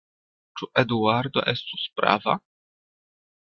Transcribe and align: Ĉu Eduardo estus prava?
Ĉu 0.61 0.69
Eduardo 0.83 1.45
estus 1.53 1.85
prava? 2.01 2.37